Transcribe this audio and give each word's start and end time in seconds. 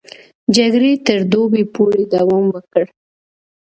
جګړې 0.55 0.91
تر 1.05 1.19
دوبي 1.31 1.63
پورې 1.73 2.01
دوام 2.13 2.45
وکړ. 2.55 2.85